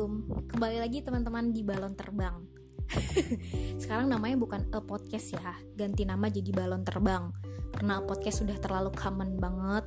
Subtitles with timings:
[0.00, 0.48] Assalamualaikum.
[0.48, 2.48] Kembali lagi teman-teman di Balon Terbang.
[3.84, 5.52] Sekarang namanya bukan a podcast ya.
[5.76, 7.28] Ganti nama jadi Balon Terbang.
[7.68, 9.84] Karena podcast sudah terlalu common banget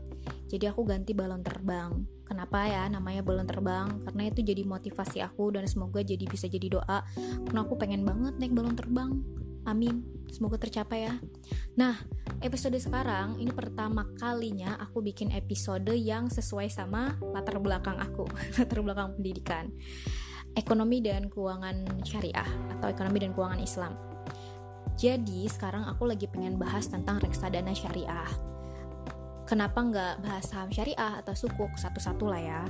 [0.54, 2.06] Jadi aku ganti Balon Terbang.
[2.30, 4.06] Kenapa ya namanya Balon Terbang?
[4.06, 7.02] Karena itu jadi motivasi aku Dan semoga jadi bisa jadi doa.
[7.50, 9.18] Karena aku pengen banget naik balon terbang
[9.64, 11.16] Amin Semoga tercapai ya
[11.74, 11.98] Nah
[12.44, 18.28] episode sekarang ini pertama kalinya aku bikin episode yang sesuai sama latar belakang aku,
[18.60, 19.72] latar belakang pendidikan.
[20.54, 22.46] Ekonomi dan keuangan syariah
[22.78, 23.94] atau ekonomi dan keuangan Islam.
[24.94, 28.30] Jadi sekarang aku lagi pengen bahas tentang reksadana syariah.
[29.50, 32.62] Kenapa nggak bahas saham syariah atau sukuk satu-satu lah ya?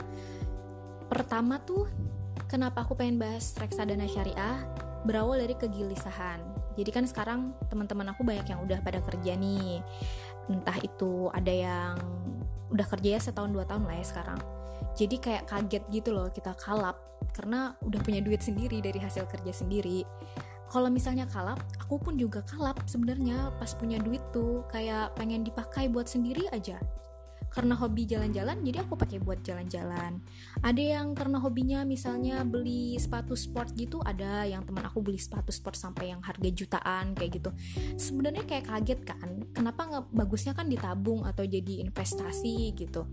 [1.12, 1.92] Pertama tuh,
[2.48, 4.64] kenapa aku pengen bahas reksadana syariah?
[5.04, 9.82] Berawal dari kegelisahan jadi kan sekarang teman-teman aku banyak yang udah pada kerja nih.
[10.50, 11.96] Entah itu ada yang
[12.74, 14.40] udah kerja ya setahun dua tahun lah ya sekarang.
[14.94, 16.98] Jadi kayak kaget gitu loh kita kalap
[17.34, 20.06] karena udah punya duit sendiri dari hasil kerja sendiri.
[20.74, 24.66] Kalau misalnya kalap aku pun juga kalap sebenarnya pas punya duit tuh.
[24.74, 26.82] Kayak pengen dipakai buat sendiri aja
[27.54, 30.18] karena hobi jalan-jalan jadi aku pakai buat jalan-jalan.
[30.66, 35.54] Ada yang karena hobinya misalnya beli sepatu sport gitu ada yang teman aku beli sepatu
[35.54, 37.54] sport sampai yang harga jutaan kayak gitu.
[37.96, 43.06] Sebenarnya kayak kaget kan kenapa nggak bagusnya kan ditabung atau jadi investasi gitu.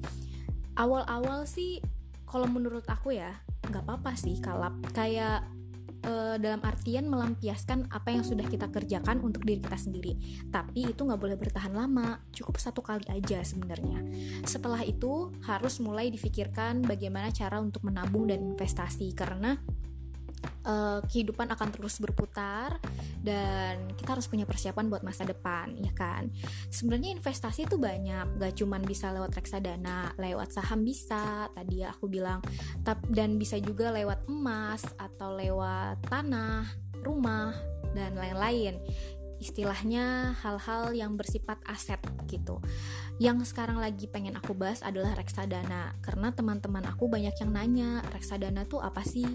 [0.72, 1.84] Awal-awal sih
[2.25, 4.72] kalau menurut aku ya nggak apa-apa sih kalap.
[4.97, 5.44] Kayak
[6.04, 10.16] uh, dalam artian melampiaskan apa yang sudah kita kerjakan untuk diri kita sendiri.
[10.48, 14.02] Tapi itu nggak boleh bertahan lama, cukup satu kali aja sebenarnya.
[14.44, 19.60] Setelah itu harus mulai difikirkan bagaimana cara untuk menabung dan investasi karena
[20.70, 22.78] uh, kehidupan akan terus berputar
[23.20, 26.30] dan kita harus punya persiapan buat masa depan ya kan
[26.70, 32.06] sebenarnya investasi itu banyak gak cuman bisa lewat reksadana lewat saham bisa tadi ya aku
[32.06, 32.41] bilang
[33.10, 36.64] dan bisa juga lewat emas atau lewat tanah
[37.02, 37.52] rumah
[37.92, 38.78] dan lain-lain
[39.41, 41.98] istilahnya hal-hal yang bersifat aset
[42.28, 42.60] gitu.
[43.16, 48.69] Yang sekarang lagi pengen aku bahas adalah reksadana karena teman-teman aku banyak yang nanya reksadana
[48.69, 49.26] tuh apa sih?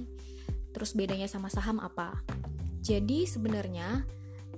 [0.75, 2.19] Terus bedanya sama saham apa?
[2.83, 4.03] Jadi sebenarnya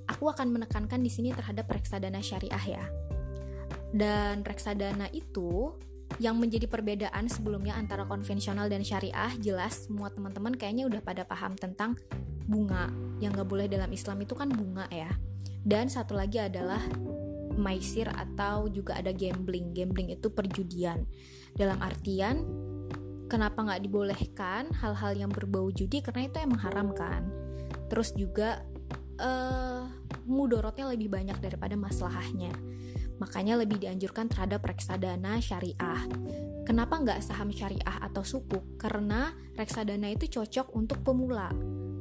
[0.09, 2.85] aku akan menekankan di sini terhadap reksadana syariah ya.
[3.93, 5.77] Dan reksadana itu
[6.17, 11.53] yang menjadi perbedaan sebelumnya antara konvensional dan syariah jelas semua teman-teman kayaknya udah pada paham
[11.53, 11.93] tentang
[12.47, 12.89] bunga
[13.19, 15.11] yang gak boleh dalam Islam itu kan bunga ya
[15.67, 16.79] dan satu lagi adalah
[17.59, 21.05] maisir atau juga ada gambling gambling itu perjudian
[21.53, 22.41] dalam artian
[23.27, 25.99] kenapa nggak dibolehkan hal-hal yang berbau judi?
[26.01, 27.27] Karena itu emang haram kan?
[27.91, 28.63] Terus juga
[29.19, 29.87] uh,
[30.27, 32.51] mudorotnya lebih banyak daripada masalahnya
[33.17, 36.05] makanya lebih dianjurkan terhadap reksadana syariah.
[36.63, 41.49] Kenapa nggak saham syariah atau suku karena reksadana itu cocok untuk pemula.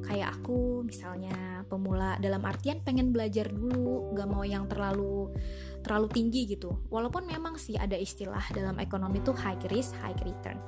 [0.05, 2.15] Kayak aku misalnya pemula.
[2.21, 5.33] Dalam artian pengen belajar dulu nggak mau yang terlalu
[5.81, 6.85] terlalu tinggi gitu.
[6.91, 10.59] Walaupun memang sih ada istilah dalam ekonomi itu high risk high return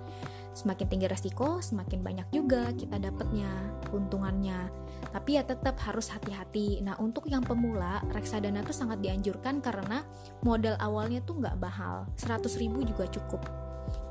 [0.54, 3.50] Semakin tinggi resiko, semakin banyak juga kita dapatnya
[3.88, 4.70] keuntungannya.
[5.10, 6.84] Tapi ya tetap harus hati-hati.
[6.84, 10.04] Nah untuk yang pemula, reksadana tuh sangat dianjurkan karena
[10.44, 13.42] modal awalnya tuh nggak mahal, 100 ribu juga cukup.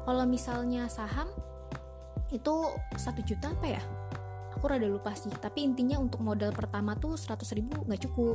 [0.09, 1.29] Kalau misalnya saham,
[2.33, 2.55] itu
[2.97, 3.83] satu juta apa ya?
[4.59, 8.35] aku rada lupa sih tapi intinya untuk modal pertama tuh 100 ribu nggak cukup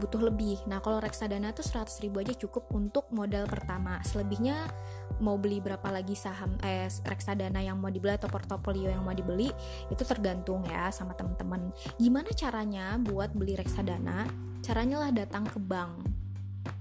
[0.00, 4.56] butuh lebih nah kalau reksadana tuh 100 ribu aja cukup untuk modal pertama selebihnya
[5.22, 9.48] mau beli berapa lagi saham eh reksadana yang mau dibeli atau portofolio yang mau dibeli
[9.88, 11.70] itu tergantung ya sama teman-teman
[12.02, 14.26] gimana caranya buat beli reksadana?
[14.62, 16.06] Caranya lah datang ke bank.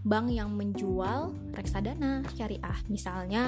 [0.06, 3.46] Bank yang menjual reksadana syariah, misalnya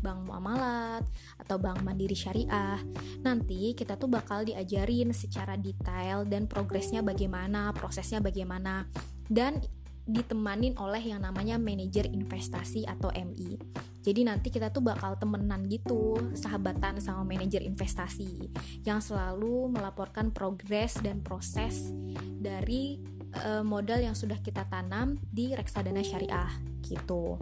[0.00, 1.04] bank muamalat
[1.40, 2.80] atau bank mandiri syariah.
[3.24, 8.88] Nanti kita tuh bakal diajarin secara detail dan progresnya bagaimana, prosesnya bagaimana,
[9.28, 9.60] dan
[10.04, 13.56] ditemanin oleh yang namanya manajer investasi atau MI.
[14.02, 18.50] Jadi nanti kita tuh bakal temenan gitu, sahabatan sama manajer investasi
[18.82, 22.98] yang selalu melaporkan progres dan proses dari
[23.46, 26.50] uh, modal yang sudah kita tanam di reksadana syariah
[26.82, 27.38] gitu.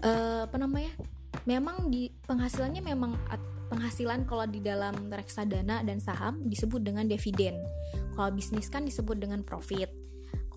[0.00, 0.96] Uh, apa namanya?
[1.44, 3.14] Memang di penghasilannya memang
[3.70, 7.60] penghasilan kalau di dalam reksadana dan saham disebut dengan dividen.
[8.16, 9.99] Kalau bisnis kan disebut dengan profit.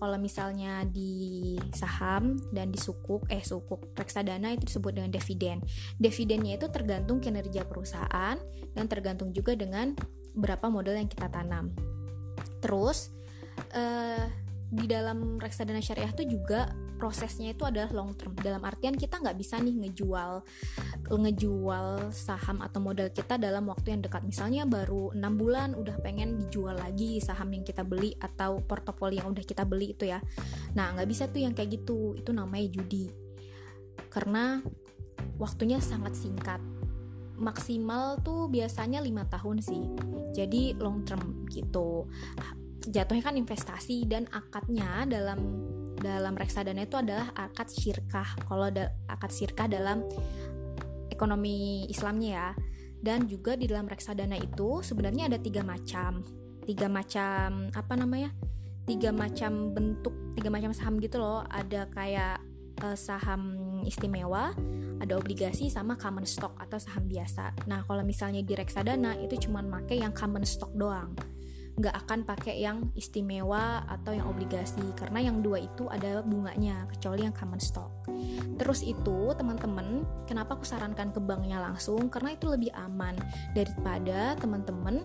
[0.04, 5.64] Kalau misalnya di saham dan di sukuk, eh sukuk reksadana itu disebut dengan dividen.
[5.96, 8.36] Dividennya itu tergantung kinerja perusahaan
[8.76, 9.96] dan tergantung juga dengan
[10.36, 11.72] berapa modal yang kita tanam.
[12.60, 13.16] Terus
[13.72, 14.28] uh,
[14.68, 16.68] di dalam reksadana syariah itu juga
[17.04, 18.32] prosesnya itu adalah long term.
[18.32, 20.40] Dalam artian kita nggak bisa nih ngejual
[21.12, 24.24] ngejual saham atau modal kita dalam waktu yang dekat.
[24.24, 29.36] Misalnya baru enam bulan udah pengen dijual lagi saham yang kita beli atau portofolio yang
[29.36, 30.24] udah kita beli itu ya.
[30.72, 32.16] Nah nggak bisa tuh yang kayak gitu.
[32.16, 33.12] Itu namanya judi.
[34.08, 34.64] Karena
[35.36, 36.64] waktunya sangat singkat.
[37.36, 39.92] Maksimal tuh biasanya lima tahun sih.
[40.32, 42.08] Jadi long term gitu.
[42.88, 48.26] Jatuhnya kan investasi dan akadnya dalam dalam reksadana itu adalah akad syirkah.
[48.46, 50.02] Kalau da, akad syirkah dalam
[51.10, 52.48] ekonomi Islamnya ya.
[53.04, 56.24] Dan juga di dalam reksadana itu sebenarnya ada tiga macam,
[56.64, 58.32] tiga macam apa namanya?
[58.84, 61.44] Tiga macam bentuk, tiga macam saham gitu loh.
[61.52, 62.40] Ada kayak
[62.80, 64.56] uh, saham istimewa,
[65.04, 67.52] ada obligasi sama common stock atau saham biasa.
[67.68, 71.12] Nah kalau misalnya di reksadana itu cuma make yang common stock doang
[71.74, 77.26] nggak akan pakai yang istimewa atau yang obligasi karena yang dua itu ada bunganya kecuali
[77.26, 77.90] yang common stock.
[78.54, 82.06] Terus itu teman-teman, kenapa aku sarankan ke banknya langsung?
[82.06, 83.18] Karena itu lebih aman
[83.58, 85.02] daripada teman-teman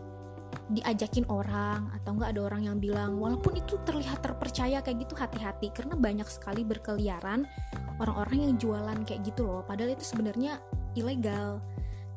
[0.69, 5.73] diajakin orang atau nggak ada orang yang bilang walaupun itu terlihat terpercaya kayak gitu hati-hati
[5.73, 7.45] karena banyak sekali berkeliaran
[7.97, 10.61] orang-orang yang jualan kayak gitu loh padahal itu sebenarnya
[10.93, 11.61] ilegal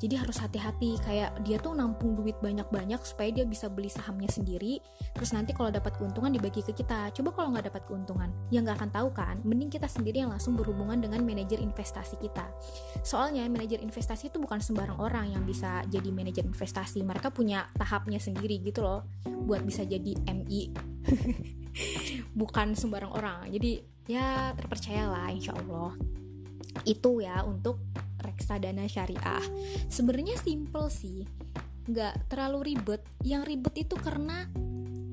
[0.03, 4.83] jadi harus hati-hati kayak dia tuh nampung duit banyak-banyak supaya dia bisa beli sahamnya sendiri.
[5.15, 7.15] Terus nanti kalau dapat keuntungan dibagi ke kita.
[7.15, 9.39] Coba kalau nggak dapat keuntungan ya nggak akan tahu kan?
[9.47, 12.51] Mending kita sendiri yang langsung berhubungan dengan manajer investasi kita.
[13.07, 17.07] Soalnya manajer investasi itu bukan sembarang orang yang bisa jadi manajer investasi.
[17.07, 19.07] Mereka punya tahapnya sendiri gitu loh
[19.47, 20.75] buat bisa jadi MI
[22.43, 23.47] bukan sembarang orang.
[23.55, 23.79] Jadi
[24.11, 25.95] ya terpercayalah insya Allah.
[26.83, 27.79] Itu ya untuk
[28.43, 29.47] reksadana syariah.
[29.87, 31.23] Sebenarnya simple sih.
[31.87, 33.07] Nggak terlalu ribet.
[33.23, 34.51] Yang ribet itu karena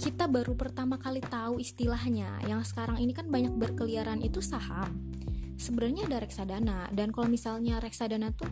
[0.01, 2.41] kita baru pertama kali tahu istilahnya.
[2.49, 5.13] Yang sekarang ini kan banyak berkeliaran itu saham.
[5.61, 6.89] Sebenarnya ada reksadana.
[6.89, 8.49] Dan kalau misalnya reksadana tuh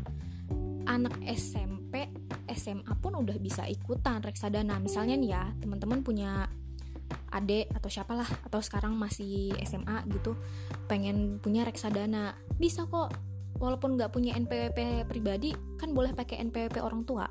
[0.85, 2.13] anak SMP
[2.53, 4.77] SMA pun udah bisa ikutan reksadana.
[4.77, 6.45] Misalnya nih ya teman-teman punya
[7.33, 10.37] adik atau siapalah atau sekarang masih SMA gitu
[10.85, 12.37] pengen punya reksadana.
[12.61, 13.11] Bisa kok
[13.57, 17.25] walaupun nggak punya NPWP pribadi kan boleh pakai NPWP orang tua.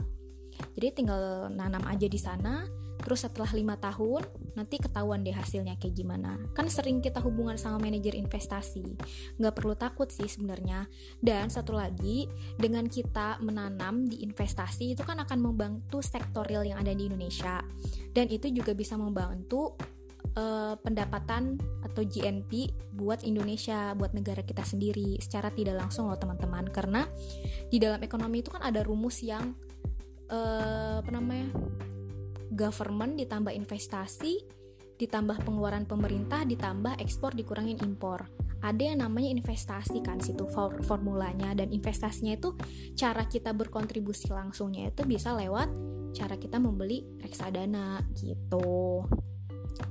[0.76, 2.64] Jadi tinggal nanam aja di sana
[2.96, 4.25] terus setelah lima tahun
[4.56, 6.40] nanti ketahuan deh hasilnya kayak gimana.
[6.56, 8.99] Kan sering kita hubungan sama manajer investasi.
[9.37, 10.88] Nggak perlu takut sih sebenarnya.
[11.20, 12.26] Dan satu lagi
[12.56, 17.61] dengan kita menanam di investasi itu kan akan membantu sektor real yang ada di Indonesia.
[18.11, 19.76] Dan itu juga bisa membantu
[20.37, 26.69] uh, pendapatan atau GNP buat Indonesia, buat negara kita sendiri secara tidak langsung loh teman-teman.
[26.71, 27.03] Karena
[27.73, 29.56] di dalam ekonomi itu kan ada rumus yang
[30.31, 31.50] uh, apa namanya?
[32.56, 34.41] government ditambah investasi
[34.97, 38.25] ditambah pengeluaran pemerintah ditambah ekspor dikurangin impor
[38.65, 42.56] ada yang namanya investasi kan situ for formulanya dan investasinya itu
[42.97, 45.69] cara kita berkontribusi langsungnya itu bisa lewat
[46.17, 49.05] cara kita membeli reksadana gitu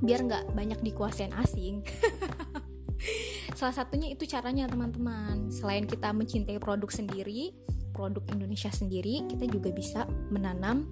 [0.02, 1.86] biar nggak banyak dikuasain asing.
[3.58, 5.54] Salah satunya itu caranya teman-teman.
[5.54, 7.54] Selain kita mencintai produk sendiri
[7.96, 10.84] produk Indonesia sendiri kita juga bisa menanam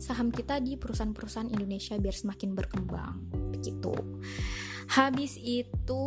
[0.00, 3.20] saham kita di perusahaan-perusahaan Indonesia biar semakin berkembang.
[3.52, 3.92] Begitu.
[4.88, 6.04] Habis itu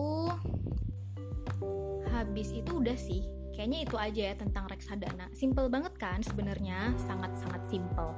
[2.10, 3.22] habis itu udah sih.
[3.54, 5.30] Kayaknya itu aja ya tentang reksadana.
[5.38, 6.98] Simple banget kan sebenarnya?
[7.06, 8.18] Sangat sangat simple.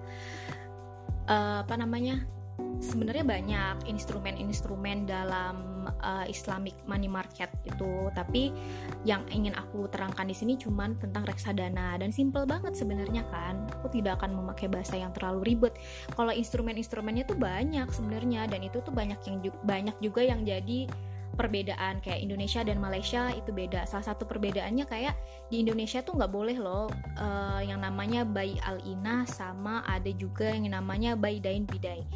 [1.28, 2.24] Uh, apa namanya
[2.80, 8.54] sebenarnya banyak instrumen-instrumen dalam uh, Islamic money market itu, tapi
[9.08, 13.66] yang ingin aku terangkan di sini cuman tentang reksadana dan simple banget sebenarnya kan.
[13.80, 15.74] Aku tidak akan memakai bahasa yang terlalu ribet.
[16.14, 20.90] Kalau instrumen-instrumennya tuh banyak sebenarnya dan itu tuh banyak yang banyak juga yang jadi
[21.36, 23.84] perbedaan kayak Indonesia dan Malaysia itu beda.
[23.86, 25.14] Salah satu perbedaannya kayak
[25.52, 26.88] di Indonesia tuh nggak boleh loh
[27.20, 32.08] uh, yang namanya bayi al ina sama ada juga yang namanya bayi dain bidai.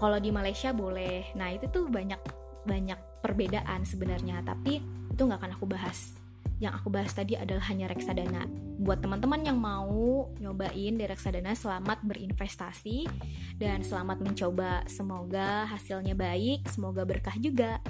[0.00, 1.30] Kalau di Malaysia boleh.
[1.36, 2.18] Nah itu tuh banyak
[2.64, 4.40] banyak perbedaan sebenarnya.
[4.42, 4.80] Tapi
[5.12, 6.21] itu nggak akan aku bahas
[6.62, 8.46] yang aku bahas tadi adalah hanya reksadana.
[8.78, 13.10] Buat teman-teman yang mau nyobain di reksadana, selamat berinvestasi
[13.58, 14.86] dan selamat mencoba.
[14.86, 17.82] Semoga hasilnya baik, semoga berkah juga.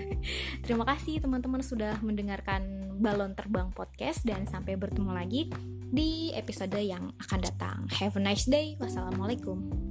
[0.64, 5.48] Terima kasih teman-teman sudah mendengarkan Balon Terbang Podcast dan sampai bertemu lagi
[5.88, 7.88] di episode yang akan datang.
[7.96, 8.76] Have a nice day.
[8.76, 9.88] Wassalamualaikum.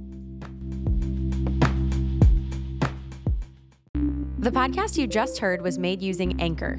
[4.38, 6.78] The podcast you just heard was made using Anchor.